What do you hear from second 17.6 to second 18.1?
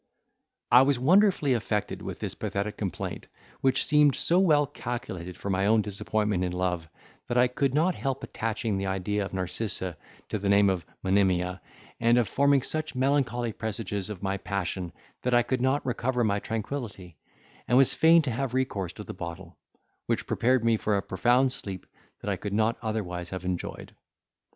and was